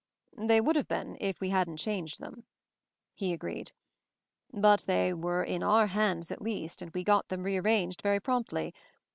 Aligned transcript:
"They 0.39 0.59
would 0.59 0.75
have 0.77 0.87
been— 0.87 1.15
if 1.21 1.39
we 1.39 1.49
hadn't 1.49 1.77
changed 1.77 2.19
them," 2.19 2.43
he 3.13 3.33
agreed. 3.33 3.71
"But 4.51 4.81
they 4.87 5.13
were 5.13 5.43
in 5.43 5.61
our 5.61 5.85
hands 5.85 6.31
at 6.31 6.41
least, 6.41 6.81
and 6.81 6.91
we 6.91 7.03
got 7.03 7.27
them 7.27 7.43
re 7.43 7.55
ar 7.57 7.61
ranged 7.61 8.01
very 8.01 8.19
promptly. 8.19 8.73